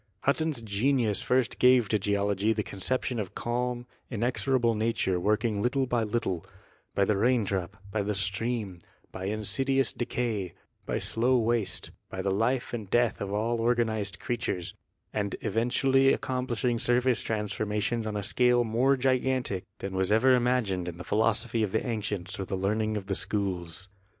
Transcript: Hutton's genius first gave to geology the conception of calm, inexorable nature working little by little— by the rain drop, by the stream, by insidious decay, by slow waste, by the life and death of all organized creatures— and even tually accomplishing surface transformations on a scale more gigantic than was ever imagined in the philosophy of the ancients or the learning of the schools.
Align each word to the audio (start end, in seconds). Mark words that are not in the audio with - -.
Hutton's 0.21 0.61
genius 0.63 1.21
first 1.21 1.59
gave 1.59 1.87
to 1.89 1.99
geology 1.99 2.53
the 2.53 2.63
conception 2.63 3.19
of 3.19 3.35
calm, 3.35 3.85
inexorable 4.09 4.73
nature 4.73 5.19
working 5.19 5.61
little 5.61 5.85
by 5.85 6.01
little— 6.01 6.43
by 6.95 7.05
the 7.05 7.15
rain 7.15 7.43
drop, 7.43 7.77
by 7.91 8.01
the 8.01 8.15
stream, 8.15 8.79
by 9.11 9.25
insidious 9.25 9.93
decay, 9.93 10.55
by 10.87 10.97
slow 10.97 11.37
waste, 11.37 11.91
by 12.09 12.23
the 12.23 12.31
life 12.31 12.73
and 12.73 12.89
death 12.89 13.21
of 13.21 13.31
all 13.31 13.61
organized 13.61 14.19
creatures— 14.19 14.73
and 15.13 15.35
even 15.39 15.69
tually 15.69 16.11
accomplishing 16.11 16.79
surface 16.79 17.21
transformations 17.21 18.07
on 18.07 18.17
a 18.17 18.23
scale 18.23 18.63
more 18.63 18.97
gigantic 18.97 19.65
than 19.77 19.93
was 19.95 20.11
ever 20.11 20.33
imagined 20.33 20.89
in 20.89 20.97
the 20.97 21.03
philosophy 21.03 21.61
of 21.61 21.71
the 21.73 21.85
ancients 21.85 22.39
or 22.39 22.45
the 22.45 22.57
learning 22.57 22.97
of 22.97 23.05
the 23.05 23.13
schools. 23.13 23.87